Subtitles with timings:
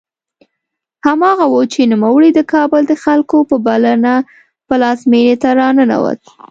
[1.05, 4.13] هماغه و چې نوموړی د کابل د خلکو په بلنه
[4.67, 6.21] پلازمېنې ته راننوت.